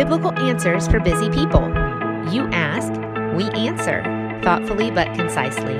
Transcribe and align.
biblical 0.00 0.32
answers 0.38 0.88
for 0.88 0.98
busy 0.98 1.28
people. 1.28 1.60
You 2.32 2.48
ask, 2.52 2.90
we 3.36 3.50
answer, 3.50 4.02
thoughtfully 4.42 4.90
but 4.90 5.14
concisely. 5.14 5.74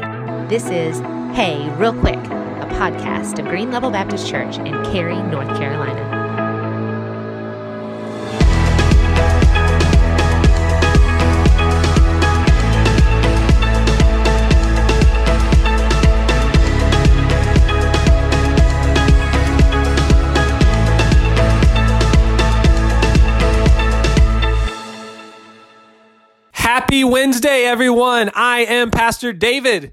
This 0.46 0.66
is 0.66 1.00
Hey, 1.34 1.70
Real 1.78 1.94
Quick, 1.94 2.18
a 2.18 2.68
podcast 2.72 3.38
of 3.38 3.46
Green 3.46 3.70
Level 3.70 3.90
Baptist 3.90 4.28
Church 4.28 4.58
in 4.58 4.74
Cary, 4.92 5.22
North 5.22 5.48
Carolina. 5.56 6.19
Happy 26.90 27.04
Wednesday, 27.04 27.62
everyone. 27.66 28.32
I 28.34 28.64
am 28.64 28.90
Pastor 28.90 29.32
David. 29.32 29.92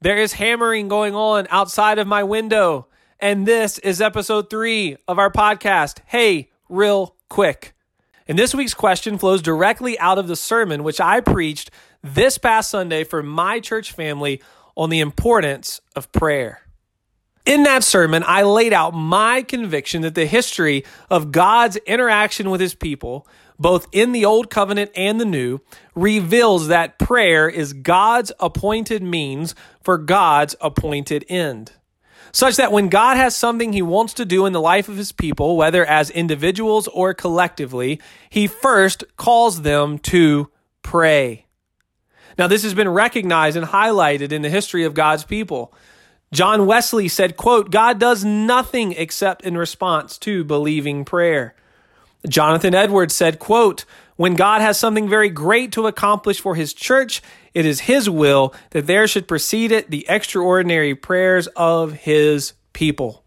There 0.00 0.16
is 0.16 0.32
hammering 0.32 0.88
going 0.88 1.14
on 1.14 1.46
outside 1.50 1.98
of 1.98 2.06
my 2.06 2.22
window. 2.22 2.86
And 3.20 3.46
this 3.46 3.76
is 3.76 4.00
episode 4.00 4.48
three 4.48 4.96
of 5.06 5.18
our 5.18 5.30
podcast, 5.30 5.98
Hey, 6.06 6.48
Real 6.70 7.14
Quick. 7.28 7.74
And 8.26 8.38
this 8.38 8.54
week's 8.54 8.72
question 8.72 9.18
flows 9.18 9.42
directly 9.42 9.98
out 9.98 10.16
of 10.16 10.26
the 10.26 10.36
sermon 10.36 10.84
which 10.84 11.02
I 11.02 11.20
preached 11.20 11.70
this 12.02 12.38
past 12.38 12.70
Sunday 12.70 13.04
for 13.04 13.22
my 13.22 13.60
church 13.60 13.92
family 13.92 14.40
on 14.74 14.88
the 14.88 15.00
importance 15.00 15.82
of 15.94 16.10
prayer. 16.12 16.62
In 17.44 17.64
that 17.64 17.84
sermon, 17.84 18.24
I 18.26 18.44
laid 18.44 18.72
out 18.72 18.94
my 18.94 19.42
conviction 19.42 20.00
that 20.00 20.14
the 20.14 20.24
history 20.24 20.84
of 21.10 21.30
God's 21.30 21.76
interaction 21.76 22.48
with 22.48 22.62
his 22.62 22.74
people 22.74 23.26
both 23.58 23.88
in 23.92 24.12
the 24.12 24.24
Old 24.24 24.50
Covenant 24.50 24.90
and 24.94 25.20
the 25.20 25.24
New, 25.24 25.60
reveals 25.94 26.68
that 26.68 26.98
prayer 26.98 27.48
is 27.48 27.72
God's 27.72 28.32
appointed 28.38 29.02
means 29.02 29.54
for 29.82 29.98
God's 29.98 30.54
appointed 30.60 31.24
end. 31.28 31.72
Such 32.32 32.56
that 32.56 32.72
when 32.72 32.88
God 32.88 33.16
has 33.16 33.34
something 33.34 33.72
he 33.72 33.82
wants 33.82 34.12
to 34.14 34.24
do 34.24 34.46
in 34.46 34.52
the 34.52 34.60
life 34.60 34.88
of 34.88 34.96
his 34.96 35.12
people, 35.12 35.56
whether 35.56 35.84
as 35.84 36.10
individuals 36.10 36.86
or 36.88 37.14
collectively, 37.14 38.00
he 38.28 38.46
first 38.46 39.04
calls 39.16 39.62
them 39.62 39.98
to 40.00 40.50
pray. 40.82 41.46
Now, 42.36 42.46
this 42.46 42.62
has 42.62 42.74
been 42.74 42.88
recognized 42.88 43.56
and 43.56 43.66
highlighted 43.66 44.30
in 44.30 44.42
the 44.42 44.50
history 44.50 44.84
of 44.84 44.94
God's 44.94 45.24
people. 45.24 45.74
John 46.32 46.66
Wesley 46.66 47.08
said, 47.08 47.36
quote, 47.36 47.70
God 47.70 47.98
does 47.98 48.24
nothing 48.24 48.92
except 48.92 49.42
in 49.42 49.56
response 49.56 50.18
to 50.18 50.44
believing 50.44 51.04
prayer. 51.04 51.54
Jonathan 52.26 52.74
Edwards 52.74 53.14
said, 53.14 53.38
quote, 53.38 53.84
when 54.16 54.34
God 54.34 54.60
has 54.60 54.78
something 54.78 55.08
very 55.08 55.28
great 55.28 55.70
to 55.72 55.86
accomplish 55.86 56.40
for 56.40 56.56
his 56.56 56.74
church, 56.74 57.22
it 57.54 57.64
is 57.64 57.80
his 57.80 58.10
will 58.10 58.52
that 58.70 58.86
there 58.86 59.06
should 59.06 59.28
precede 59.28 59.70
it 59.70 59.90
the 59.90 60.06
extraordinary 60.08 60.94
prayers 60.94 61.46
of 61.54 61.92
his 61.92 62.54
people. 62.72 63.22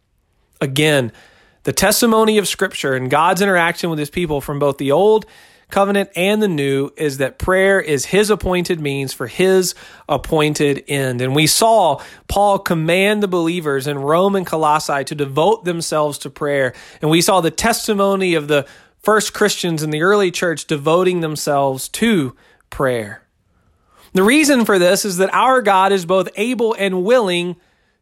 Again, 0.59 1.11
the 1.63 1.71
testimony 1.71 2.37
of 2.37 2.47
scripture 2.47 2.95
and 2.95 3.09
God's 3.09 3.41
interaction 3.41 3.89
with 3.89 3.99
his 3.99 4.09
people 4.09 4.41
from 4.41 4.59
both 4.59 4.77
the 4.77 4.91
old 4.91 5.25
covenant 5.71 6.09
and 6.15 6.41
the 6.41 6.47
new 6.47 6.91
is 6.97 7.17
that 7.17 7.39
prayer 7.39 7.79
is 7.79 8.05
his 8.05 8.29
appointed 8.29 8.79
means 8.79 9.13
for 9.13 9.27
his 9.27 9.73
appointed 10.07 10.83
end. 10.87 11.21
And 11.21 11.35
we 11.35 11.47
saw 11.47 12.01
Paul 12.27 12.59
command 12.59 13.23
the 13.23 13.27
believers 13.27 13.87
in 13.87 13.97
Rome 13.97 14.35
and 14.35 14.45
Colossae 14.45 15.03
to 15.05 15.15
devote 15.15 15.63
themselves 15.63 16.17
to 16.19 16.29
prayer. 16.29 16.73
And 17.01 17.09
we 17.09 17.21
saw 17.21 17.41
the 17.41 17.51
testimony 17.51 18.35
of 18.35 18.47
the 18.47 18.67
first 18.99 19.33
Christians 19.33 19.81
in 19.81 19.89
the 19.89 20.03
early 20.03 20.29
church 20.29 20.65
devoting 20.65 21.21
themselves 21.21 21.89
to 21.89 22.35
prayer. 22.69 23.23
The 24.13 24.23
reason 24.23 24.65
for 24.65 24.77
this 24.77 25.05
is 25.05 25.17
that 25.17 25.33
our 25.33 25.61
God 25.61 25.91
is 25.91 26.05
both 26.05 26.29
able 26.35 26.73
and 26.73 27.03
willing 27.03 27.55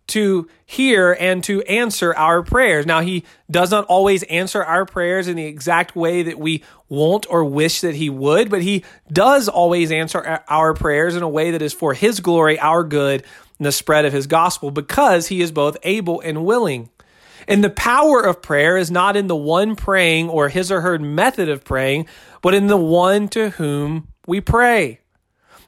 to 0.09 0.47
hear 0.65 1.15
and 1.19 1.43
to 1.45 1.61
answer 1.63 2.15
our 2.15 2.43
prayers. 2.43 2.85
Now, 2.85 3.01
He 3.01 3.23
does 3.49 3.71
not 3.71 3.85
always 3.85 4.23
answer 4.23 4.63
our 4.63 4.85
prayers 4.85 5.27
in 5.27 5.35
the 5.35 5.45
exact 5.45 5.95
way 5.95 6.23
that 6.23 6.39
we 6.39 6.63
want 6.87 7.25
or 7.29 7.45
wish 7.45 7.81
that 7.81 7.95
He 7.95 8.09
would, 8.09 8.49
but 8.49 8.61
He 8.61 8.83
does 9.11 9.47
always 9.47 9.91
answer 9.91 10.43
our 10.47 10.73
prayers 10.73 11.15
in 11.15 11.23
a 11.23 11.29
way 11.29 11.51
that 11.51 11.61
is 11.61 11.73
for 11.73 11.93
His 11.93 12.19
glory, 12.19 12.59
our 12.59 12.83
good, 12.83 13.23
and 13.57 13.65
the 13.65 13.71
spread 13.71 14.05
of 14.05 14.13
His 14.13 14.27
gospel 14.27 14.71
because 14.71 15.27
He 15.27 15.41
is 15.41 15.51
both 15.51 15.77
able 15.83 16.21
and 16.21 16.45
willing. 16.45 16.89
And 17.47 17.63
the 17.63 17.71
power 17.71 18.21
of 18.21 18.43
prayer 18.43 18.77
is 18.77 18.91
not 18.91 19.17
in 19.17 19.25
the 19.25 19.35
one 19.35 19.75
praying 19.75 20.29
or 20.29 20.49
his 20.49 20.71
or 20.71 20.81
her 20.81 20.99
method 20.99 21.49
of 21.49 21.63
praying, 21.63 22.05
but 22.43 22.53
in 22.53 22.67
the 22.67 22.77
one 22.77 23.27
to 23.29 23.49
whom 23.49 24.09
we 24.27 24.39
pray. 24.39 24.99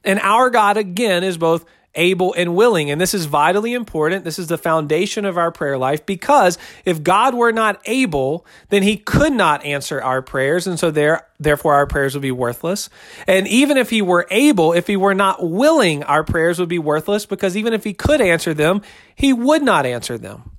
And 0.04 0.20
our 0.20 0.52
God, 0.52 0.78
again, 0.78 1.24
is 1.24 1.40
both 1.40 1.66
able 1.96 2.34
and 2.34 2.56
willing. 2.56 2.90
And 2.90 3.00
this 3.00 3.14
is 3.14 3.26
vitally 3.26 3.74
important. 3.74 4.24
This 4.24 4.40
is 4.40 4.48
the 4.48 4.58
foundation 4.58 5.26
of 5.26 5.38
our 5.38 5.52
prayer 5.52 5.78
life 5.78 6.06
because 6.06 6.58
if 6.86 7.04
God 7.04 7.34
were 7.34 7.52
not 7.52 7.82
able, 7.86 8.46
then 8.70 8.84
he 8.84 8.98
could 8.98 9.34
not 9.34 9.66
answer 9.66 10.02
our 10.02 10.22
prayers. 10.22 10.68
And 10.68 10.80
so 10.80 10.92
there, 10.92 11.28
therefore 11.40 11.74
our 11.74 11.88
prayers 11.88 12.14
would 12.14 12.22
be 12.22 12.32
worthless. 12.32 12.90
And 13.28 13.48
even 13.48 13.78
if 13.78 13.90
he 13.90 14.02
were 14.02 14.28
able, 14.32 14.74
if 14.74 14.88
he 14.88 14.96
were 14.96 15.16
not 15.16 15.48
willing, 15.48 16.04
our 16.04 16.24
prayers 16.24 16.60
would 16.60 16.70
be 16.70 16.80
worthless 16.80 17.26
because 17.26 17.58
even 17.58 17.74
if 17.74 17.84
he 17.84 17.94
could 17.94 18.22
answer 18.22 18.54
them, 18.54 18.82
he 19.16 19.34
would 19.34 19.64
not 19.64 19.86
answer 19.86 20.18
them. 20.18 20.51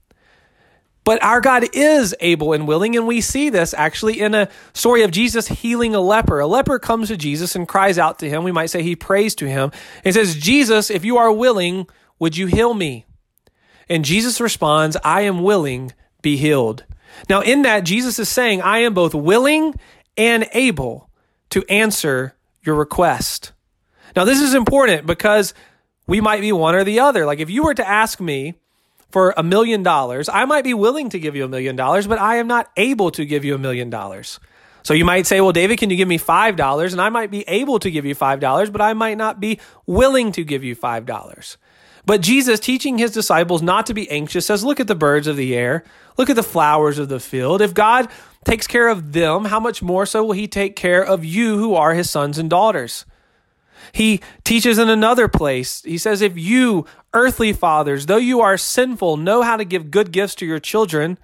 But 1.04 1.22
our 1.22 1.40
God 1.40 1.64
is 1.72 2.14
able 2.20 2.52
and 2.52 2.66
willing, 2.68 2.96
and 2.96 3.08
we 3.08 3.20
see 3.20 3.50
this 3.50 3.74
actually 3.74 4.20
in 4.20 4.34
a 4.34 4.48
story 4.72 5.02
of 5.02 5.10
Jesus 5.10 5.48
healing 5.48 5.94
a 5.96 6.00
leper. 6.00 6.38
A 6.38 6.46
leper 6.46 6.78
comes 6.78 7.08
to 7.08 7.16
Jesus 7.16 7.56
and 7.56 7.66
cries 7.66 7.98
out 7.98 8.20
to 8.20 8.28
him. 8.28 8.44
We 8.44 8.52
might 8.52 8.66
say 8.66 8.82
he 8.82 8.94
prays 8.94 9.34
to 9.36 9.48
him 9.48 9.72
and 10.04 10.14
says, 10.14 10.36
Jesus, 10.36 10.90
if 10.90 11.04
you 11.04 11.16
are 11.16 11.32
willing, 11.32 11.88
would 12.20 12.36
you 12.36 12.46
heal 12.46 12.72
me? 12.72 13.04
And 13.88 14.04
Jesus 14.04 14.40
responds, 14.40 14.96
I 15.04 15.22
am 15.22 15.42
willing, 15.42 15.92
be 16.22 16.36
healed. 16.36 16.84
Now, 17.28 17.40
in 17.40 17.62
that, 17.62 17.80
Jesus 17.80 18.18
is 18.20 18.28
saying, 18.28 18.62
I 18.62 18.78
am 18.78 18.94
both 18.94 19.14
willing 19.14 19.74
and 20.16 20.48
able 20.52 21.10
to 21.50 21.64
answer 21.68 22.36
your 22.64 22.76
request. 22.76 23.52
Now, 24.14 24.24
this 24.24 24.40
is 24.40 24.54
important 24.54 25.04
because 25.04 25.52
we 26.06 26.20
might 26.20 26.40
be 26.40 26.52
one 26.52 26.74
or 26.76 26.84
the 26.84 27.00
other. 27.00 27.26
Like, 27.26 27.40
if 27.40 27.50
you 27.50 27.64
were 27.64 27.74
to 27.74 27.86
ask 27.86 28.20
me, 28.20 28.54
for 29.12 29.34
a 29.36 29.42
million 29.42 29.82
dollars, 29.82 30.28
I 30.28 30.46
might 30.46 30.64
be 30.64 30.74
willing 30.74 31.10
to 31.10 31.18
give 31.18 31.36
you 31.36 31.44
a 31.44 31.48
million 31.48 31.76
dollars, 31.76 32.06
but 32.06 32.18
I 32.18 32.36
am 32.36 32.46
not 32.46 32.70
able 32.76 33.10
to 33.12 33.24
give 33.24 33.44
you 33.44 33.54
a 33.54 33.58
million 33.58 33.90
dollars. 33.90 34.40
So 34.82 34.94
you 34.94 35.04
might 35.04 35.26
say, 35.26 35.40
well, 35.40 35.52
David, 35.52 35.78
can 35.78 35.90
you 35.90 35.96
give 35.96 36.08
me 36.08 36.18
$5? 36.18 36.92
And 36.92 37.00
I 37.00 37.08
might 37.10 37.30
be 37.30 37.44
able 37.46 37.78
to 37.78 37.90
give 37.90 38.04
you 38.04 38.16
$5, 38.16 38.72
but 38.72 38.80
I 38.80 38.94
might 38.94 39.18
not 39.18 39.38
be 39.38 39.60
willing 39.86 40.32
to 40.32 40.42
give 40.42 40.64
you 40.64 40.74
$5. 40.74 41.56
But 42.04 42.20
Jesus, 42.20 42.58
teaching 42.58 42.98
his 42.98 43.12
disciples 43.12 43.62
not 43.62 43.86
to 43.86 43.94
be 43.94 44.10
anxious, 44.10 44.46
says, 44.46 44.64
Look 44.64 44.80
at 44.80 44.88
the 44.88 44.96
birds 44.96 45.28
of 45.28 45.36
the 45.36 45.54
air, 45.54 45.84
look 46.18 46.30
at 46.30 46.36
the 46.36 46.42
flowers 46.42 46.98
of 46.98 47.08
the 47.08 47.20
field. 47.20 47.62
If 47.62 47.74
God 47.74 48.08
takes 48.44 48.66
care 48.66 48.88
of 48.88 49.12
them, 49.12 49.44
how 49.44 49.60
much 49.60 49.82
more 49.82 50.04
so 50.04 50.24
will 50.24 50.32
he 50.32 50.48
take 50.48 50.74
care 50.74 51.04
of 51.04 51.24
you 51.24 51.58
who 51.58 51.74
are 51.76 51.94
his 51.94 52.10
sons 52.10 52.38
and 52.38 52.50
daughters? 52.50 53.04
He 53.92 54.20
teaches 54.44 54.78
in 54.78 54.88
another 54.88 55.28
place. 55.28 55.82
He 55.82 55.98
says, 55.98 56.22
If 56.22 56.38
you, 56.38 56.86
earthly 57.12 57.52
fathers, 57.52 58.06
though 58.06 58.16
you 58.16 58.40
are 58.40 58.56
sinful, 58.56 59.16
know 59.16 59.42
how 59.42 59.56
to 59.56 59.64
give 59.64 59.90
good 59.90 60.12
gifts 60.12 60.34
to 60.36 60.46
your 60.46 60.60
children, 60.60 61.18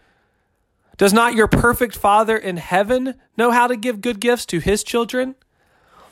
does 0.97 1.13
not 1.13 1.35
your 1.35 1.47
perfect 1.47 1.97
Father 1.97 2.37
in 2.37 2.57
heaven 2.57 3.15
know 3.37 3.53
how 3.53 3.67
to 3.69 3.77
give 3.77 4.01
good 4.01 4.21
gifts 4.21 4.45
to 4.47 4.59
his 4.59 4.83
children? 4.83 5.37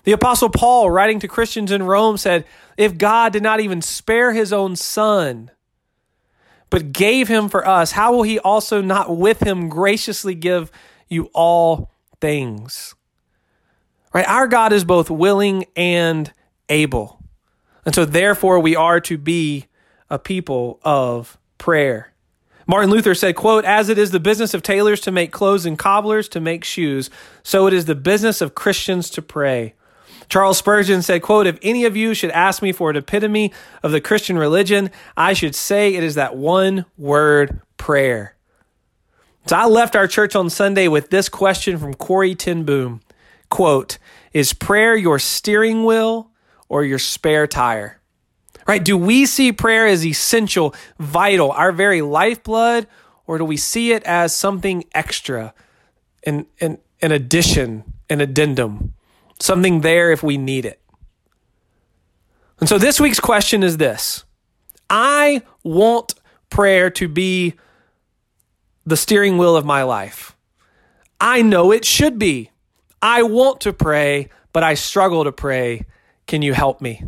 The 0.05 0.13
Apostle 0.13 0.51
Paul, 0.51 0.91
writing 0.91 1.19
to 1.21 1.29
Christians 1.29 1.73
in 1.73 1.83
Rome, 1.83 2.17
said, 2.17 2.45
If 2.77 2.97
God 2.97 3.33
did 3.33 3.43
not 3.43 3.59
even 3.59 3.83
spare 3.83 4.33
his 4.33 4.53
own 4.53 4.77
son, 4.77 5.51
but 6.71 6.93
gave 6.93 7.29
him 7.29 7.49
for 7.49 7.67
us, 7.67 7.93
how 7.93 8.13
will 8.13 8.23
he 8.23 8.39
also 8.39 8.81
not 8.81 9.17
with 9.17 9.41
him 9.43 9.69
graciously 9.69 10.35
give 10.35 10.71
you 11.09 11.31
all 11.35 11.91
things? 12.21 12.95
Right? 14.17 14.27
Our 14.27 14.47
God 14.47 14.73
is 14.73 14.83
both 14.83 15.11
willing 15.11 15.67
and 15.77 16.33
able. 16.71 17.23
And 17.85 17.95
so, 17.95 18.07
therefore, 18.07 18.61
we 18.61 18.75
are 18.75 18.99
to 19.01 19.19
be 19.19 19.67
a 20.09 20.19
people 20.19 20.81
of 20.83 21.37
prayer. 21.59 22.15
Martin 22.67 22.89
Luther 22.89 23.15
said, 23.15 23.37
quote, 23.37 23.67
as 23.67 23.91
it 23.91 23.99
is 23.99 24.13
the 24.13 24.19
business 24.19 24.55
of 24.55 24.63
tailors 24.63 25.03
to 25.03 25.13
make 25.13 25.33
clothes 25.33 25.67
and 25.67 25.79
cobblers 25.79 26.31
to 26.31 26.41
make 26.41 26.65
shoes, 26.65 27.11
so 27.43 27.67
it 27.67 27.75
is 27.75 27.85
the 27.85 27.95
business 27.95 28.41
of 28.41 28.55
Christians 28.55 29.11
to 29.11 29.21
pray. 29.21 29.75
Charles 30.31 30.57
Spurgeon 30.57 31.03
said, 31.03 31.21
quote, 31.21 31.47
if 31.47 31.59
any 31.61 31.85
of 31.85 31.95
you 31.95 32.15
should 32.15 32.31
ask 32.31 32.63
me 32.63 32.73
for 32.73 32.89
an 32.89 32.97
epitome 32.97 33.53
of 33.83 33.93
the 33.93 34.01
Christian 34.01 34.39
religion, 34.39 34.91
I 35.15 35.35
should 35.35 35.55
say 35.55 35.95
it 35.95 36.03
is 36.03 36.15
that 36.15 36.35
one 36.35 36.87
word 36.97 37.61
prayer. 37.77 38.35
So 39.45 39.57
I 39.57 39.67
left 39.67 39.95
our 39.95 40.09
church 40.09 40.35
on 40.35 40.49
Sunday 40.49 40.89
with 40.89 41.11
this 41.11 41.29
question 41.29 41.77
from 41.77 41.93
Corrie 41.93 42.35
ten 42.35 42.65
Boom 42.65 43.03
quote, 43.51 43.99
is 44.33 44.53
prayer 44.53 44.97
your 44.97 45.19
steering 45.19 45.85
wheel 45.85 46.31
or 46.69 46.85
your 46.85 46.99
spare 46.99 47.47
tire? 47.47 48.01
Right? 48.67 48.85
Do 48.85 48.97
we 48.97 49.27
see 49.27 49.53
prayer 49.53 49.87
as 49.87 50.05
essential, 50.05 50.75
vital, 50.99 51.53
our 51.53 51.73
very 51.73 52.03
lifeblood, 52.03 52.87
or 53.27 53.39
do 53.39 53.45
we 53.45 53.57
see 53.57 53.93
it 53.93 54.03
as 54.05 54.35
something 54.35 54.85
extra, 54.93 55.55
in, 56.23 56.47
an, 56.61 56.79
in 57.01 57.13
addition 57.13 57.85
an 58.09 58.21
addendum, 58.21 58.95
something 59.41 59.81
there 59.81 60.13
if 60.13 60.23
we 60.23 60.37
need 60.37 60.65
it. 60.65 60.81
And 62.61 62.69
so 62.69 62.79
this 62.79 63.01
week's 63.01 63.21
question 63.21 63.63
is 63.63 63.77
this 63.77 64.25
I 64.89 65.43
want 65.63 66.15
prayer 66.51 66.91
to 66.91 67.09
be 67.09 67.55
the 68.85 68.97
steering 68.97 69.39
wheel 69.39 69.57
of 69.57 69.65
my 69.65 69.83
life. 69.83 70.37
I 71.21 71.43
know 71.43 71.73
it 71.73 71.85
should 71.85 72.19
be. 72.19 72.51
I 73.01 73.23
want 73.23 73.61
to 73.63 73.73
pray, 73.73 74.31
but 74.53 74.63
I 74.63 74.75
struggle 74.75 75.25
to 75.25 75.33
pray. 75.33 75.87
Can 76.27 76.43
you 76.43 76.55
help 76.55 76.81
me? 76.81 77.03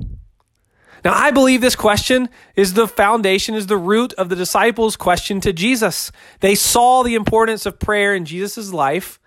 Now, 1.04 1.12
I 1.14 1.30
believe 1.30 1.60
this 1.60 1.76
question 1.76 2.28
is 2.56 2.74
the 2.74 2.88
foundation, 2.88 3.54
is 3.54 3.66
the 3.66 3.76
root 3.76 4.12
of 4.14 4.28
the 4.28 4.36
disciples' 4.36 4.96
question 4.96 5.40
to 5.40 5.52
Jesus. 5.52 6.10
They 6.40 6.54
saw 6.54 7.02
the 7.02 7.14
importance 7.14 7.66
of 7.66 7.78
prayer 7.78 8.14
in 8.14 8.24
Jesus' 8.24 8.72
life. 8.72 9.20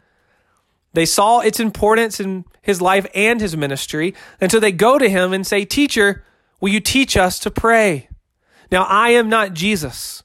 They 0.94 1.06
saw 1.06 1.40
its 1.40 1.60
importance 1.60 2.19
in 2.19 2.46
his 2.62 2.81
life 2.81 3.08
and 3.16 3.40
his 3.40 3.56
ministry. 3.56 4.13
And 4.42 4.52
so 4.52 4.60
they 4.60 4.74
go 4.74 4.98
to 4.98 5.10
him 5.10 5.31
and 5.31 5.48
say, 5.48 5.63
Teacher, 5.63 6.25
will 6.60 6.69
you 6.69 6.81
teach 6.81 7.16
us 7.16 7.40
to 7.40 7.52
pray? 7.52 8.10
Now, 8.72 8.84
I 8.84 9.12
am 9.12 9.30
not 9.30 9.54
Jesus. 9.54 10.24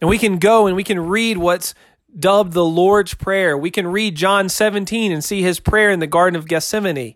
And 0.00 0.08
we 0.08 0.18
can 0.18 0.38
go 0.38 0.66
and 0.66 0.76
we 0.76 0.84
can 0.84 1.00
read 1.00 1.38
what's 1.38 1.74
dubbed 2.18 2.52
the 2.52 2.64
Lord's 2.64 3.14
Prayer. 3.14 3.56
We 3.56 3.70
can 3.70 3.86
read 3.86 4.14
John 4.14 4.48
17 4.48 5.12
and 5.12 5.22
see 5.22 5.42
his 5.42 5.60
prayer 5.60 5.90
in 5.90 6.00
the 6.00 6.06
Garden 6.06 6.36
of 6.36 6.48
Gethsemane. 6.48 7.14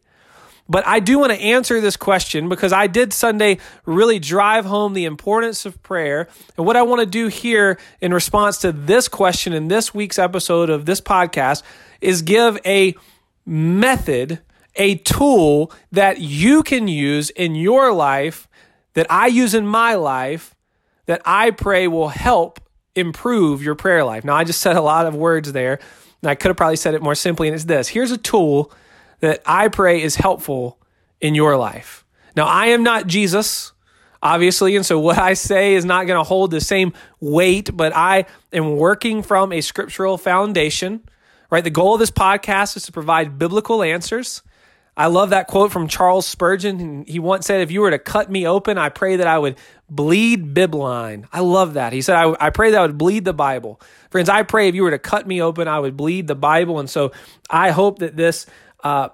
But 0.68 0.86
I 0.86 1.00
do 1.00 1.18
want 1.18 1.32
to 1.32 1.40
answer 1.40 1.80
this 1.80 1.96
question 1.96 2.48
because 2.48 2.72
I 2.72 2.86
did 2.86 3.12
Sunday 3.12 3.58
really 3.84 4.20
drive 4.20 4.64
home 4.64 4.92
the 4.92 5.04
importance 5.04 5.66
of 5.66 5.82
prayer. 5.82 6.28
And 6.56 6.64
what 6.64 6.76
I 6.76 6.82
want 6.82 7.00
to 7.00 7.06
do 7.06 7.26
here 7.26 7.76
in 8.00 8.14
response 8.14 8.58
to 8.58 8.70
this 8.70 9.08
question 9.08 9.52
in 9.52 9.66
this 9.66 9.92
week's 9.92 10.18
episode 10.18 10.70
of 10.70 10.86
this 10.86 11.00
podcast 11.00 11.64
is 12.00 12.22
give 12.22 12.56
a 12.64 12.94
method, 13.44 14.38
a 14.76 14.94
tool 14.94 15.72
that 15.90 16.20
you 16.20 16.62
can 16.62 16.86
use 16.86 17.30
in 17.30 17.56
your 17.56 17.92
life, 17.92 18.46
that 18.94 19.08
I 19.10 19.26
use 19.26 19.54
in 19.54 19.66
my 19.66 19.94
life, 19.94 20.54
that 21.06 21.20
I 21.24 21.50
pray 21.50 21.88
will 21.88 22.10
help 22.10 22.60
improve 23.00 23.62
your 23.62 23.74
prayer 23.74 24.04
life. 24.04 24.24
Now, 24.24 24.36
I 24.36 24.44
just 24.44 24.60
said 24.60 24.76
a 24.76 24.82
lot 24.82 25.06
of 25.06 25.14
words 25.14 25.52
there, 25.52 25.80
and 26.22 26.30
I 26.30 26.34
could 26.34 26.48
have 26.48 26.56
probably 26.56 26.76
said 26.76 26.94
it 26.94 27.02
more 27.02 27.14
simply, 27.14 27.48
and 27.48 27.54
it's 27.54 27.64
this 27.64 27.88
here's 27.88 28.10
a 28.12 28.18
tool 28.18 28.72
that 29.20 29.42
I 29.44 29.68
pray 29.68 30.02
is 30.02 30.16
helpful 30.16 30.78
in 31.20 31.34
your 31.34 31.56
life. 31.56 32.04
Now, 32.36 32.46
I 32.46 32.66
am 32.66 32.82
not 32.82 33.06
Jesus, 33.06 33.72
obviously, 34.22 34.76
and 34.76 34.86
so 34.86 34.98
what 34.98 35.18
I 35.18 35.34
say 35.34 35.74
is 35.74 35.84
not 35.84 36.06
going 36.06 36.18
to 36.18 36.24
hold 36.24 36.50
the 36.50 36.60
same 36.60 36.92
weight, 37.20 37.76
but 37.76 37.94
I 37.94 38.26
am 38.52 38.76
working 38.76 39.22
from 39.22 39.52
a 39.52 39.60
scriptural 39.60 40.16
foundation, 40.16 41.02
right? 41.50 41.64
The 41.64 41.70
goal 41.70 41.94
of 41.94 42.00
this 42.00 42.10
podcast 42.10 42.76
is 42.76 42.84
to 42.84 42.92
provide 42.92 43.38
biblical 43.38 43.82
answers. 43.82 44.42
I 45.00 45.06
love 45.06 45.30
that 45.30 45.46
quote 45.46 45.72
from 45.72 45.88
Charles 45.88 46.26
Spurgeon. 46.26 47.06
He 47.06 47.18
once 47.20 47.46
said, 47.46 47.62
If 47.62 47.70
you 47.70 47.80
were 47.80 47.90
to 47.90 47.98
cut 47.98 48.30
me 48.30 48.46
open, 48.46 48.76
I 48.76 48.90
pray 48.90 49.16
that 49.16 49.26
I 49.26 49.38
would 49.38 49.56
bleed 49.88 50.54
bibline. 50.54 51.26
I 51.32 51.40
love 51.40 51.72
that. 51.74 51.94
He 51.94 52.02
said, 52.02 52.16
I, 52.16 52.36
I 52.38 52.50
pray 52.50 52.72
that 52.72 52.78
I 52.78 52.82
would 52.82 52.98
bleed 52.98 53.24
the 53.24 53.32
Bible. 53.32 53.80
Friends, 54.10 54.28
I 54.28 54.42
pray 54.42 54.68
if 54.68 54.74
you 54.74 54.82
were 54.82 54.90
to 54.90 54.98
cut 54.98 55.26
me 55.26 55.40
open, 55.40 55.68
I 55.68 55.78
would 55.78 55.96
bleed 55.96 56.26
the 56.26 56.34
Bible. 56.34 56.78
And 56.80 56.90
so 56.90 57.12
I 57.48 57.70
hope 57.70 58.00
that 58.00 58.14
this 58.14 58.44
uh, 58.84 59.08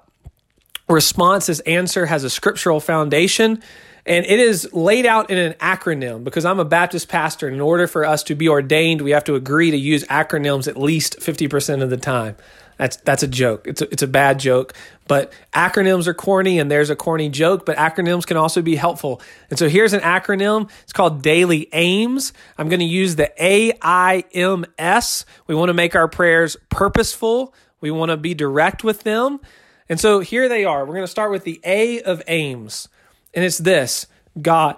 response, 0.88 1.46
this 1.46 1.60
answer 1.60 2.04
has 2.04 2.24
a 2.24 2.30
scriptural 2.30 2.80
foundation. 2.80 3.62
And 4.06 4.26
it 4.26 4.40
is 4.40 4.68
laid 4.72 5.06
out 5.06 5.30
in 5.30 5.38
an 5.38 5.52
acronym 5.54 6.24
because 6.24 6.44
I'm 6.44 6.58
a 6.58 6.64
Baptist 6.64 7.08
pastor. 7.08 7.46
And 7.46 7.54
in 7.54 7.60
order 7.60 7.86
for 7.86 8.04
us 8.04 8.24
to 8.24 8.34
be 8.34 8.48
ordained, 8.48 9.02
we 9.02 9.12
have 9.12 9.24
to 9.24 9.36
agree 9.36 9.70
to 9.70 9.76
use 9.76 10.02
acronyms 10.06 10.66
at 10.66 10.76
least 10.76 11.20
50% 11.20 11.80
of 11.80 11.90
the 11.90 11.96
time. 11.96 12.34
That's 12.76 12.96
that's 12.98 13.22
a 13.22 13.28
joke. 13.28 13.66
It's 13.66 13.80
a, 13.80 13.90
it's 13.90 14.02
a 14.02 14.06
bad 14.06 14.38
joke, 14.38 14.74
but 15.08 15.32
acronyms 15.52 16.06
are 16.06 16.14
corny 16.14 16.58
and 16.58 16.70
there's 16.70 16.90
a 16.90 16.96
corny 16.96 17.28
joke, 17.28 17.64
but 17.64 17.76
acronyms 17.76 18.26
can 18.26 18.36
also 18.36 18.60
be 18.60 18.76
helpful. 18.76 19.20
And 19.48 19.58
so 19.58 19.68
here's 19.68 19.92
an 19.92 20.00
acronym. 20.00 20.70
It's 20.82 20.92
called 20.92 21.22
Daily 21.22 21.68
Aims. 21.72 22.32
I'm 22.58 22.68
going 22.68 22.80
to 22.80 22.86
use 22.86 23.16
the 23.16 23.32
AIMS. 23.38 25.24
We 25.46 25.54
want 25.54 25.70
to 25.70 25.74
make 25.74 25.94
our 25.96 26.08
prayers 26.08 26.56
purposeful. 26.68 27.54
We 27.80 27.90
want 27.90 28.10
to 28.10 28.16
be 28.16 28.34
direct 28.34 28.84
with 28.84 29.04
them. 29.04 29.40
And 29.88 30.00
so 30.00 30.20
here 30.20 30.48
they 30.48 30.64
are. 30.64 30.84
We're 30.84 30.94
going 30.94 31.04
to 31.04 31.10
start 31.10 31.30
with 31.30 31.44
the 31.44 31.60
A 31.64 32.02
of 32.02 32.22
aims. 32.26 32.88
And 33.32 33.44
it's 33.44 33.58
this 33.58 34.06
God, 34.40 34.76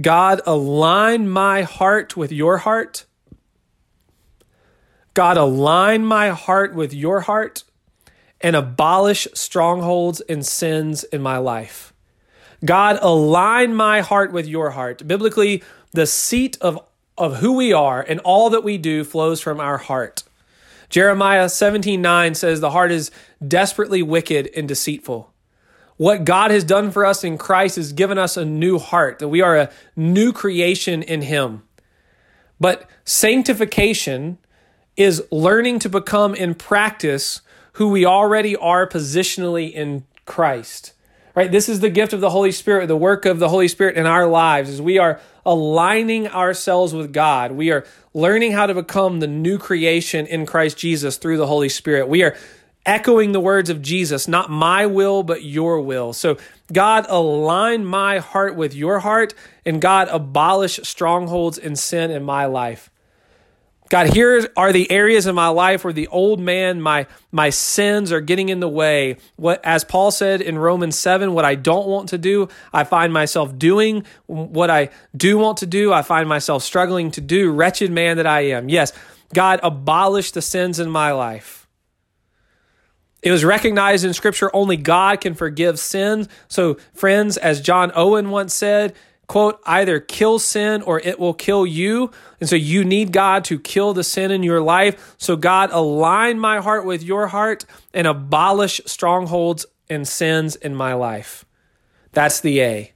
God, 0.00 0.40
align 0.46 1.28
my 1.28 1.62
heart 1.62 2.16
with 2.16 2.32
your 2.32 2.58
heart. 2.58 3.04
God, 5.18 5.36
align 5.36 6.04
my 6.04 6.28
heart 6.28 6.76
with 6.76 6.94
your 6.94 7.22
heart 7.22 7.64
and 8.40 8.54
abolish 8.54 9.26
strongholds 9.34 10.20
and 10.20 10.46
sins 10.46 11.02
in 11.02 11.20
my 11.20 11.38
life. 11.38 11.92
God, 12.64 13.00
align 13.02 13.74
my 13.74 14.00
heart 14.00 14.30
with 14.30 14.46
your 14.46 14.70
heart. 14.70 15.08
Biblically, 15.08 15.64
the 15.90 16.06
seat 16.06 16.56
of, 16.60 16.78
of 17.16 17.38
who 17.38 17.54
we 17.54 17.72
are 17.72 18.00
and 18.00 18.20
all 18.20 18.48
that 18.50 18.62
we 18.62 18.78
do 18.78 19.02
flows 19.02 19.40
from 19.40 19.58
our 19.58 19.78
heart. 19.78 20.22
Jeremiah 20.88 21.48
17 21.48 22.00
9 22.00 22.34
says, 22.36 22.60
The 22.60 22.70
heart 22.70 22.92
is 22.92 23.10
desperately 23.44 24.04
wicked 24.04 24.48
and 24.54 24.68
deceitful. 24.68 25.32
What 25.96 26.24
God 26.24 26.52
has 26.52 26.62
done 26.62 26.92
for 26.92 27.04
us 27.04 27.24
in 27.24 27.38
Christ 27.38 27.74
has 27.74 27.92
given 27.92 28.18
us 28.18 28.36
a 28.36 28.44
new 28.44 28.78
heart, 28.78 29.18
that 29.18 29.26
we 29.26 29.42
are 29.42 29.56
a 29.56 29.70
new 29.96 30.32
creation 30.32 31.02
in 31.02 31.22
Him. 31.22 31.64
But 32.60 32.88
sanctification 33.04 34.38
is 34.98 35.24
learning 35.30 35.78
to 35.78 35.88
become 35.88 36.34
in 36.34 36.54
practice 36.54 37.40
who 37.74 37.88
we 37.88 38.04
already 38.04 38.56
are 38.56 38.86
positionally 38.86 39.72
in 39.72 40.04
Christ. 40.26 40.92
Right? 41.36 41.52
This 41.52 41.68
is 41.68 41.78
the 41.78 41.88
gift 41.88 42.12
of 42.12 42.20
the 42.20 42.30
Holy 42.30 42.50
Spirit, 42.50 42.88
the 42.88 42.96
work 42.96 43.24
of 43.24 43.38
the 43.38 43.48
Holy 43.48 43.68
Spirit 43.68 43.96
in 43.96 44.06
our 44.06 44.26
lives 44.26 44.68
as 44.68 44.82
we 44.82 44.98
are 44.98 45.20
aligning 45.46 46.26
ourselves 46.26 46.92
with 46.92 47.12
God. 47.12 47.52
We 47.52 47.70
are 47.70 47.86
learning 48.12 48.52
how 48.52 48.66
to 48.66 48.74
become 48.74 49.20
the 49.20 49.28
new 49.28 49.56
creation 49.56 50.26
in 50.26 50.46
Christ 50.46 50.76
Jesus 50.76 51.16
through 51.16 51.36
the 51.36 51.46
Holy 51.46 51.68
Spirit. 51.68 52.08
We 52.08 52.24
are 52.24 52.36
echoing 52.84 53.30
the 53.30 53.40
words 53.40 53.70
of 53.70 53.80
Jesus, 53.80 54.26
not 54.26 54.50
my 54.50 54.84
will, 54.84 55.22
but 55.22 55.44
your 55.44 55.80
will. 55.80 56.12
So, 56.12 56.38
God, 56.72 57.06
align 57.08 57.84
my 57.84 58.18
heart 58.18 58.56
with 58.56 58.74
your 58.74 58.98
heart, 58.98 59.32
and 59.64 59.80
God, 59.80 60.08
abolish 60.08 60.80
strongholds 60.82 61.56
and 61.56 61.78
sin 61.78 62.10
in 62.10 62.24
my 62.24 62.46
life. 62.46 62.90
God, 63.88 64.12
here 64.12 64.48
are 64.56 64.72
the 64.72 64.90
areas 64.90 65.26
in 65.26 65.34
my 65.34 65.48
life 65.48 65.82
where 65.84 65.92
the 65.92 66.08
old 66.08 66.40
man, 66.40 66.80
my 66.80 67.06
my 67.32 67.50
sins 67.50 68.12
are 68.12 68.20
getting 68.20 68.48
in 68.50 68.60
the 68.60 68.68
way. 68.68 69.16
What 69.36 69.64
as 69.64 69.84
Paul 69.84 70.10
said 70.10 70.40
in 70.40 70.58
Romans 70.58 70.98
7, 70.98 71.32
what 71.32 71.44
I 71.44 71.54
don't 71.54 71.86
want 71.86 72.10
to 72.10 72.18
do, 72.18 72.48
I 72.72 72.84
find 72.84 73.12
myself 73.12 73.58
doing. 73.58 74.04
What 74.26 74.70
I 74.70 74.90
do 75.16 75.38
want 75.38 75.58
to 75.58 75.66
do, 75.66 75.92
I 75.92 76.02
find 76.02 76.28
myself 76.28 76.62
struggling 76.62 77.10
to 77.12 77.20
do. 77.20 77.50
Wretched 77.50 77.90
man 77.90 78.18
that 78.18 78.26
I 78.26 78.42
am. 78.46 78.68
Yes, 78.68 78.92
God 79.32 79.60
abolish 79.62 80.32
the 80.32 80.42
sins 80.42 80.78
in 80.78 80.90
my 80.90 81.12
life. 81.12 81.66
It 83.22 83.32
was 83.32 83.44
recognized 83.44 84.04
in 84.04 84.12
scripture 84.12 84.54
only 84.54 84.76
God 84.76 85.20
can 85.20 85.34
forgive 85.34 85.78
sins. 85.78 86.28
So, 86.46 86.78
friends, 86.94 87.36
as 87.36 87.60
John 87.60 87.90
Owen 87.94 88.30
once 88.30 88.54
said, 88.54 88.94
quote, 89.28 89.60
either 89.66 90.00
kill 90.00 90.38
sin 90.38 90.82
or 90.82 90.98
it 91.00 91.20
will 91.20 91.34
kill 91.34 91.66
you. 91.66 92.10
And 92.40 92.48
so 92.48 92.56
you 92.56 92.84
need 92.84 93.12
God 93.12 93.44
to 93.44 93.58
kill 93.58 93.92
the 93.92 94.02
sin 94.02 94.30
in 94.30 94.42
your 94.42 94.60
life. 94.60 95.14
So, 95.18 95.36
God, 95.36 95.70
align 95.70 96.40
my 96.40 96.60
heart 96.60 96.84
with 96.84 97.02
your 97.02 97.28
heart 97.28 97.64
and 97.94 98.06
abolish 98.06 98.80
strongholds 98.86 99.66
and 99.88 100.08
sins 100.08 100.56
in 100.56 100.74
my 100.74 100.94
life. 100.94 101.44
That's 102.12 102.40
the 102.40 102.60
A. 102.62 102.92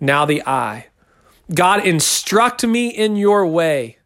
Now, 0.00 0.26
the 0.26 0.42
I. 0.44 0.88
God, 1.54 1.86
instruct 1.86 2.66
me 2.66 2.88
in 2.88 3.16
your 3.16 3.46
way. 3.46 3.98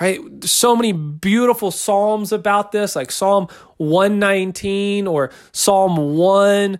Right? 0.00 0.20
So 0.44 0.76
many 0.76 0.92
beautiful 0.92 1.70
Psalms 1.70 2.32
about 2.32 2.72
this, 2.72 2.96
like 2.96 3.10
Psalm 3.10 3.48
119 3.78 5.06
or 5.06 5.30
Psalm 5.52 6.16
1 6.16 6.78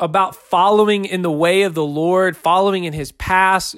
about 0.00 0.34
following 0.34 1.04
in 1.04 1.22
the 1.22 1.30
way 1.30 1.62
of 1.62 1.74
the 1.74 1.84
Lord, 1.84 2.36
following 2.36 2.84
in 2.84 2.92
his 2.92 3.12
paths, 3.12 3.76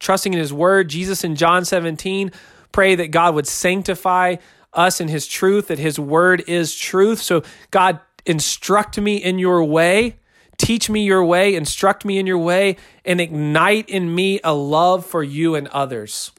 trusting 0.00 0.34
in 0.34 0.38
his 0.38 0.52
word. 0.52 0.88
Jesus 0.88 1.24
in 1.24 1.36
John 1.36 1.64
17 1.64 2.32
pray 2.72 2.94
that 2.96 3.08
God 3.08 3.34
would 3.34 3.46
sanctify 3.46 4.36
us 4.72 5.00
in 5.00 5.08
his 5.08 5.26
truth, 5.26 5.68
that 5.68 5.78
his 5.78 5.98
word 5.98 6.44
is 6.46 6.76
truth. 6.76 7.20
So, 7.20 7.42
God, 7.70 8.00
instruct 8.26 8.98
me 8.98 9.16
in 9.16 9.38
your 9.38 9.64
way, 9.64 10.16
teach 10.58 10.90
me 10.90 11.04
your 11.04 11.24
way, 11.24 11.54
instruct 11.54 12.04
me 12.04 12.18
in 12.18 12.26
your 12.26 12.38
way, 12.38 12.76
and 13.04 13.20
ignite 13.20 13.88
in 13.88 14.14
me 14.14 14.40
a 14.44 14.54
love 14.54 15.06
for 15.06 15.22
you 15.22 15.54
and 15.54 15.68
others. 15.68 16.32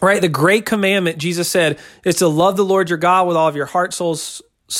Right? 0.00 0.20
The 0.20 0.28
great 0.28 0.64
commandment, 0.64 1.18
Jesus 1.18 1.48
said, 1.48 1.78
is 2.04 2.16
to 2.16 2.28
love 2.28 2.56
the 2.56 2.64
Lord 2.64 2.88
your 2.88 2.98
God 2.98 3.26
with 3.26 3.36
all 3.36 3.48
of 3.48 3.56
your 3.56 3.66
heart, 3.66 3.92
soul, 3.92 4.16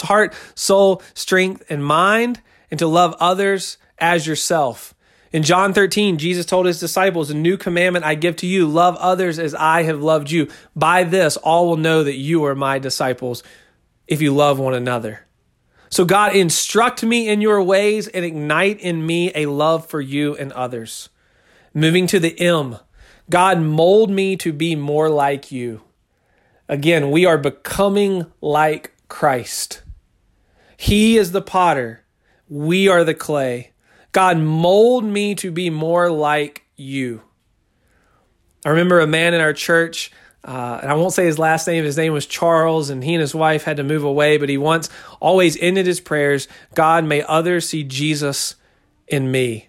heart, 0.02 0.34
soul, 0.54 1.02
strength, 1.14 1.64
and 1.68 1.84
mind 1.84 2.40
and 2.70 2.78
to 2.78 2.86
love 2.86 3.14
others 3.20 3.78
as 3.98 4.26
yourself. 4.26 4.94
In 5.30 5.42
John 5.42 5.74
13, 5.74 6.16
Jesus 6.18 6.46
told 6.46 6.66
his 6.66 6.80
disciples, 6.80 7.30
A 7.30 7.34
new 7.34 7.56
commandment 7.56 8.04
I 8.04 8.14
give 8.14 8.36
to 8.36 8.46
you 8.46 8.66
love 8.66 8.96
others 8.96 9.38
as 9.38 9.54
I 9.54 9.82
have 9.82 10.02
loved 10.02 10.30
you. 10.30 10.48
By 10.74 11.04
this, 11.04 11.36
all 11.36 11.68
will 11.68 11.76
know 11.76 12.02
that 12.02 12.16
you 12.16 12.44
are 12.44 12.54
my 12.54 12.78
disciples 12.78 13.42
if 14.06 14.22
you 14.22 14.34
love 14.34 14.58
one 14.58 14.74
another. 14.74 15.26
So, 15.90 16.04
God, 16.04 16.34
instruct 16.34 17.02
me 17.02 17.28
in 17.28 17.40
your 17.40 17.62
ways 17.62 18.08
and 18.08 18.24
ignite 18.24 18.80
in 18.80 19.04
me 19.04 19.32
a 19.34 19.46
love 19.46 19.86
for 19.86 20.00
you 20.00 20.34
and 20.36 20.52
others. 20.52 21.08
Moving 21.74 22.06
to 22.08 22.18
the 22.18 22.38
M, 22.40 22.78
God, 23.30 23.60
mold 23.60 24.10
me 24.10 24.36
to 24.38 24.52
be 24.52 24.74
more 24.74 25.10
like 25.10 25.52
you. 25.52 25.82
Again, 26.68 27.10
we 27.10 27.24
are 27.24 27.38
becoming 27.38 28.26
like 28.40 28.94
Christ. 29.08 29.82
He 30.76 31.16
is 31.16 31.32
the 31.32 31.42
potter, 31.42 32.04
we 32.48 32.88
are 32.88 33.04
the 33.04 33.14
clay. 33.14 33.72
God, 34.12 34.38
mold 34.38 35.04
me 35.04 35.34
to 35.36 35.50
be 35.50 35.70
more 35.70 36.10
like 36.10 36.64
you. 36.76 37.22
I 38.64 38.70
remember 38.70 39.00
a 39.00 39.06
man 39.06 39.34
in 39.34 39.40
our 39.40 39.52
church 39.52 40.10
uh, 40.44 40.78
and 40.80 40.90
I 40.90 40.94
won't 40.94 41.12
say 41.12 41.26
his 41.26 41.38
last 41.38 41.66
name. 41.66 41.84
His 41.84 41.96
name 41.96 42.12
was 42.12 42.24
Charles, 42.24 42.90
and 42.90 43.02
he 43.02 43.14
and 43.14 43.20
his 43.20 43.34
wife 43.34 43.64
had 43.64 43.76
to 43.78 43.84
move 43.84 44.04
away. 44.04 44.38
But 44.38 44.48
he 44.48 44.56
once 44.56 44.88
always 45.20 45.58
ended 45.60 45.86
his 45.86 46.00
prayers 46.00 46.48
God, 46.74 47.04
may 47.04 47.22
others 47.22 47.68
see 47.68 47.84
Jesus 47.84 48.54
in 49.06 49.30
me. 49.30 49.68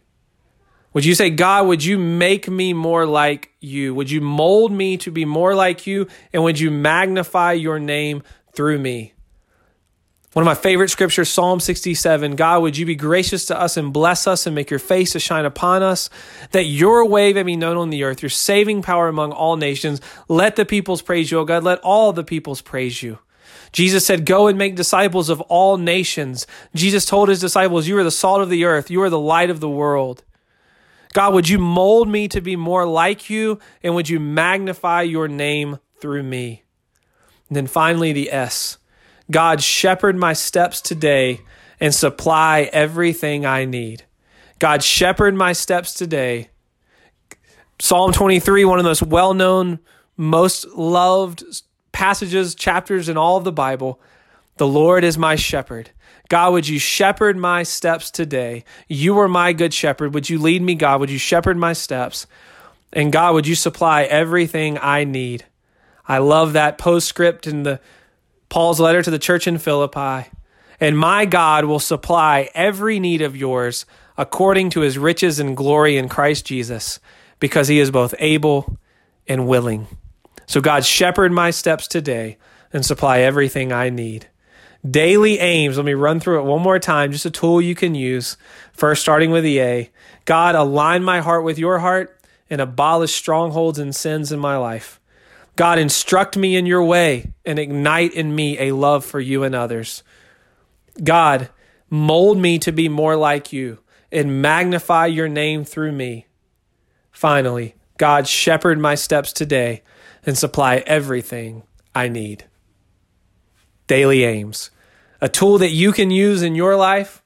Would 0.93 1.05
you 1.05 1.15
say, 1.15 1.29
God, 1.29 1.67
would 1.67 1.83
you 1.83 1.97
make 1.97 2.49
me 2.49 2.73
more 2.73 3.05
like 3.05 3.51
you? 3.59 3.93
Would 3.93 4.09
you 4.09 4.21
mold 4.21 4.71
me 4.71 4.97
to 4.97 5.11
be 5.11 5.25
more 5.25 5.53
like 5.53 5.85
you? 5.85 6.07
And 6.33 6.43
would 6.43 6.59
you 6.59 6.71
magnify 6.71 7.53
your 7.53 7.77
name 7.77 8.23
through 8.53 8.79
me? 8.79 9.13
One 10.33 10.43
of 10.43 10.45
my 10.45 10.61
favorite 10.61 10.89
scriptures, 10.89 11.27
Psalm 11.27 11.59
67 11.59 12.35
God, 12.35 12.61
would 12.61 12.77
you 12.77 12.85
be 12.85 12.95
gracious 12.95 13.45
to 13.45 13.59
us 13.59 13.77
and 13.77 13.91
bless 13.91 14.27
us 14.27 14.45
and 14.45 14.53
make 14.53 14.69
your 14.69 14.79
face 14.79 15.13
to 15.13 15.19
shine 15.19 15.43
upon 15.43 15.81
us, 15.81 16.07
that 16.51 16.65
your 16.65 17.03
way 17.05 17.33
may 17.33 17.41
be 17.41 17.55
known 17.55 17.77
on 17.77 17.89
the 17.89 18.03
earth, 18.03 18.21
your 18.21 18.29
saving 18.29 18.83
power 18.83 19.07
among 19.07 19.31
all 19.31 19.57
nations. 19.57 20.01
Let 20.27 20.55
the 20.55 20.65
peoples 20.65 21.01
praise 21.01 21.31
you, 21.31 21.39
O 21.39 21.45
God. 21.45 21.63
Let 21.63 21.79
all 21.79 22.13
the 22.13 22.23
peoples 22.23 22.61
praise 22.61 23.01
you. 23.01 23.17
Jesus 23.71 24.05
said, 24.05 24.27
Go 24.27 24.47
and 24.47 24.57
make 24.57 24.75
disciples 24.75 25.29
of 25.29 25.41
all 25.41 25.77
nations. 25.77 26.45
Jesus 26.75 27.05
told 27.05 27.29
his 27.29 27.39
disciples, 27.39 27.87
You 27.87 27.97
are 27.97 28.03
the 28.03 28.11
salt 28.11 28.41
of 28.41 28.49
the 28.49 28.65
earth, 28.65 28.91
you 28.91 29.01
are 29.01 29.09
the 29.09 29.19
light 29.19 29.49
of 29.49 29.59
the 29.59 29.69
world. 29.69 30.23
God, 31.13 31.33
would 31.33 31.49
you 31.49 31.57
mold 31.57 32.07
me 32.07 32.27
to 32.27 32.39
be 32.39 32.55
more 32.55 32.85
like 32.85 33.31
you, 33.31 33.57
and 33.81 33.95
would 33.95 34.09
you 34.09 34.19
magnify 34.19 35.01
your 35.01 35.27
name 35.27 35.79
through 35.99 36.21
me? 36.21 36.65
And 37.47 37.55
then 37.55 37.65
finally, 37.65 38.13
the 38.13 38.31
S. 38.31 38.77
God, 39.31 39.61
shepherd 39.61 40.15
my 40.15 40.33
steps 40.33 40.81
today 40.81 41.41
and 41.79 41.93
supply 41.93 42.69
everything 42.73 43.45
I 43.45 43.65
need. 43.65 44.03
God, 44.57 44.83
shepherd 44.83 45.35
my 45.35 45.53
steps 45.53 45.93
today. 45.93 46.49
Psalm 47.79 48.11
23, 48.11 48.65
one 48.65 48.79
of 48.79 48.83
the 48.83 48.89
most 48.89 49.03
well 49.03 49.33
known, 49.33 49.79
most 50.17 50.67
loved 50.69 51.43
passages, 51.91 52.55
chapters 52.55 53.07
in 53.07 53.17
all 53.17 53.37
of 53.37 53.43
the 53.43 53.51
Bible. 53.51 54.01
The 54.57 54.67
Lord 54.67 55.03
is 55.03 55.17
my 55.17 55.35
shepherd. 55.35 55.91
God, 56.27 56.51
would 56.53 56.67
you 56.67 56.77
shepherd 56.77 57.37
my 57.37 57.63
steps 57.63 58.11
today? 58.11 58.63
You 58.87 59.17
are 59.19 59.27
my 59.29 59.53
good 59.53 59.73
shepherd. 59.73 60.13
Would 60.13 60.29
you 60.29 60.39
lead 60.39 60.61
me, 60.61 60.75
God? 60.75 60.99
Would 60.99 61.09
you 61.09 61.17
shepherd 61.17 61.57
my 61.57 61.73
steps? 61.73 62.27
And 62.91 63.11
God, 63.11 63.33
would 63.33 63.47
you 63.47 63.55
supply 63.55 64.03
everything 64.03 64.77
I 64.77 65.05
need? 65.05 65.45
I 66.07 66.17
love 66.17 66.53
that 66.53 66.77
postscript 66.77 67.47
in 67.47 67.63
the 67.63 67.79
Paul's 68.49 68.79
letter 68.79 69.01
to 69.01 69.11
the 69.11 69.19
church 69.19 69.47
in 69.47 69.57
Philippi. 69.57 70.29
And 70.79 70.97
my 70.97 71.25
God 71.25 71.65
will 71.65 71.79
supply 71.79 72.49
every 72.53 72.99
need 72.99 73.21
of 73.21 73.35
yours 73.35 73.85
according 74.17 74.69
to 74.71 74.81
his 74.81 74.97
riches 74.97 75.39
and 75.39 75.55
glory 75.55 75.97
in 75.97 76.09
Christ 76.09 76.45
Jesus, 76.45 76.99
because 77.39 77.67
he 77.67 77.79
is 77.79 77.91
both 77.91 78.13
able 78.19 78.77
and 79.27 79.47
willing. 79.47 79.87
So, 80.45 80.61
God, 80.61 80.83
shepherd 80.83 81.31
my 81.31 81.51
steps 81.51 81.87
today 81.87 82.37
and 82.73 82.85
supply 82.85 83.19
everything 83.19 83.71
I 83.71 83.89
need. 83.89 84.27
Daily 84.89 85.39
aims, 85.39 85.77
let 85.77 85.85
me 85.85 85.93
run 85.93 86.19
through 86.19 86.39
it 86.39 86.43
one 86.43 86.61
more 86.61 86.79
time, 86.79 87.11
just 87.11 87.25
a 87.25 87.31
tool 87.31 87.61
you 87.61 87.75
can 87.75 87.95
use. 87.95 88.37
First, 88.71 89.01
starting 89.01 89.31
with 89.31 89.43
the 89.43 89.59
A 89.59 89.91
God, 90.25 90.55
align 90.55 91.03
my 91.03 91.21
heart 91.21 91.43
with 91.43 91.59
your 91.59 91.79
heart 91.79 92.19
and 92.49 92.61
abolish 92.61 93.13
strongholds 93.13 93.79
and 93.79 93.95
sins 93.95 94.31
in 94.31 94.39
my 94.39 94.57
life. 94.57 94.98
God, 95.59 95.77
instruct 95.77 96.37
me 96.37 96.55
in 96.55 96.65
your 96.65 96.85
way 96.85 97.33
and 97.45 97.59
ignite 97.59 98.13
in 98.13 98.33
me 98.33 98.57
a 98.59 98.71
love 98.71 99.03
for 99.03 99.19
you 99.19 99.43
and 99.43 99.53
others. 99.53 100.03
God, 101.03 101.49
mold 101.89 102.37
me 102.37 102.59
to 102.59 102.71
be 102.71 102.87
more 102.87 103.17
like 103.17 103.51
you 103.51 103.79
and 104.09 104.41
magnify 104.41 105.07
your 105.07 105.27
name 105.27 105.65
through 105.65 105.91
me. 105.91 106.27
Finally, 107.11 107.75
God, 107.97 108.25
shepherd 108.25 108.79
my 108.79 108.95
steps 108.95 109.33
today 109.33 109.83
and 110.25 110.37
supply 110.37 110.77
everything 110.87 111.63
I 111.93 112.07
need. 112.07 112.45
Daily 113.85 114.23
Aims, 114.23 114.71
a 115.19 115.27
tool 115.27 115.57
that 115.57 115.71
you 115.71 115.91
can 115.91 116.09
use 116.09 116.41
in 116.41 116.55
your 116.55 116.77
life 116.77 117.21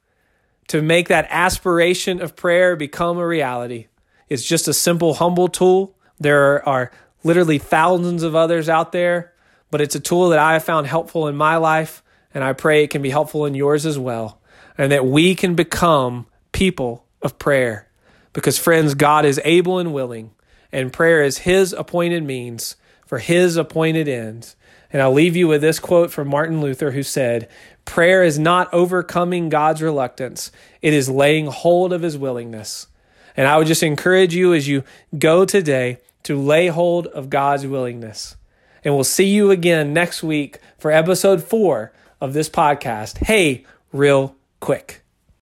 to 0.70 0.82
make 0.82 1.08
that 1.08 1.28
aspiration 1.30 2.20
of 2.20 2.36
prayer 2.36 2.75
become 2.75 3.20
a 3.20 3.28
reality. 3.28 3.90
It's 4.28 4.44
just 4.44 4.68
a 4.68 4.74
simple, 4.74 5.13
humble 5.13 5.50
tool. 5.50 5.96
There 6.20 6.68
are 6.68 6.92
literally 7.24 7.58
thousands 7.58 8.24
of 8.24 8.36
others 8.36 8.70
out 8.70 8.92
there, 8.92 9.34
but 9.72 9.82
it's 9.82 9.96
a 9.96 10.00
tool 10.00 10.30
that 10.30 10.39
I 10.39 10.53
have 10.53 10.63
found 10.63 10.88
helpful 10.88 11.27
in 11.27 11.36
my 11.36 11.58
life, 11.58 12.03
and 12.34 12.44
I 12.44 12.53
pray 12.53 12.84
it 12.84 12.89
can 12.89 13.01
be 13.01 13.10
helpful 13.10 13.46
in 13.46 13.56
yours 13.56 13.86
as 13.86 13.98
well, 13.98 14.39
and 14.77 14.92
that 14.92 15.06
we 15.06 15.36
can 15.36 15.56
become 15.56 16.27
people 16.51 17.06
of 17.22 17.39
prayer. 17.39 17.88
Because, 18.34 18.58
friends, 18.58 18.96
God 18.96 19.25
is 19.25 19.39
able 19.46 19.80
and 19.80 19.94
willing, 19.94 20.32
and 20.72 20.94
prayer 20.94 21.24
is 21.24 21.39
His 21.39 21.74
appointed 21.74 22.24
means 22.24 22.75
for 23.06 23.20
His 23.20 23.58
appointed 23.58 24.08
ends. 24.08 24.56
And 24.92 25.01
I'll 25.01 25.13
leave 25.13 25.36
you 25.36 25.48
with 25.48 25.62
this 25.62 25.80
quote 25.80 26.12
from 26.12 26.27
Martin 26.27 26.62
Luther, 26.62 26.92
who 26.92 27.03
said, 27.03 27.50
Prayer 27.86 28.24
is 28.24 28.38
not 28.38 28.72
overcoming 28.74 29.50
God's 29.50 29.82
reluctance, 29.82 30.51
it 30.82 30.94
is 30.94 31.10
laying 31.10 31.48
hold 31.48 31.94
of 31.94 32.01
His 32.01 32.18
willingness. 32.18 32.88
And 33.36 33.48
I 33.48 33.58
would 33.58 33.68
just 33.68 33.84
encourage 33.84 34.36
you 34.36 34.53
as 34.53 34.68
you 34.68 34.84
go 35.18 35.46
today 35.46 35.98
to 36.24 36.39
lay 36.39 36.68
hold 36.68 37.08
of 37.08 37.30
God's 37.30 37.68
willingness. 37.68 38.36
And 38.84 38.94
we'll 38.94 39.03
see 39.03 39.27
you 39.27 39.51
again 39.51 39.94
next 39.94 40.24
week 40.24 40.60
for 40.77 40.92
episode 40.92 41.44
four 41.44 41.94
of 42.20 42.34
this 42.34 42.50
podcast. 42.50 43.25
Hey, 43.25 43.65
real 43.92 44.36
quick. 44.60 45.02